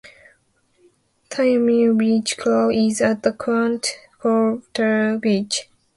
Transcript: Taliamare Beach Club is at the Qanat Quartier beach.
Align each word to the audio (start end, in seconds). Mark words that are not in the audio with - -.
Taliamare 1.29 1.95
Beach 1.95 2.35
Club 2.35 2.71
is 2.73 3.01
at 3.01 3.21
the 3.21 3.31
Qanat 3.33 3.87
Quartier 4.19 5.19
beach. 5.21 5.67